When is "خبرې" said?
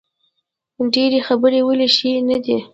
1.27-1.59